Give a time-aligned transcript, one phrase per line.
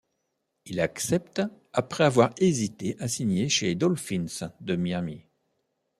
[0.65, 1.43] Il accepte
[1.73, 5.27] après avoir hésité à signer chez les Dolphins de Miami.